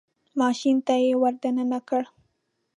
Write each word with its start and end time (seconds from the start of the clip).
ماشین 0.39 0.77
ته 0.85 0.93
یې 1.03 1.11
ور 1.21 1.33
دننه 1.41 1.79
کړ. 1.87 2.03